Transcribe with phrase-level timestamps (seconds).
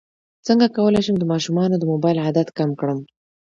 [0.47, 2.99] څنګه کولی شم د ماشومانو د موبایل عادت کم کړم